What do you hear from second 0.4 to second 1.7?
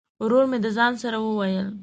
مي د ځان سره وویل!